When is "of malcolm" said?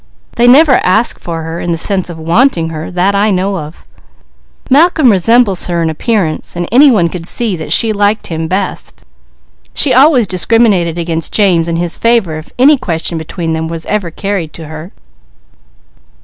3.59-5.11